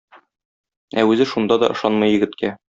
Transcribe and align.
Ә 1.03 1.05
үзе 1.11 1.29
шунда 1.35 1.61
да 1.65 1.71
ышанмый 1.77 2.15
егеткә. 2.19 2.55